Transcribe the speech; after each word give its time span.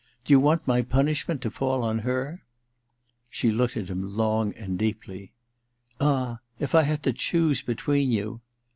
Do 0.25 0.33
you 0.33 0.39
want 0.39 0.67
my 0.67 0.81
punishment 0.81 1.41
to 1.43 1.51
fall 1.51 1.83
on 1.83 1.99
her?' 1.99 2.43
She 3.29 3.51
looked 3.51 3.77
at 3.77 3.87
him 3.87 4.17
long 4.17 4.51
and 4.55 4.75
deeply.' 4.79 5.31
Ah, 6.01 6.39
if 6.57 6.73
I 6.73 6.81
had 6.81 7.03
to 7.03 7.13
choose 7.13 7.61
between 7.61 8.11
you 8.11 8.41